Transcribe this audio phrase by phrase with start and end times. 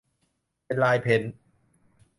[0.65, 1.33] เป็นลายเพนต์